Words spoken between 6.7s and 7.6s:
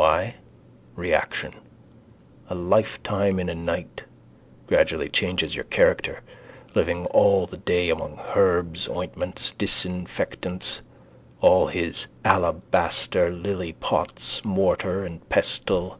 Living all the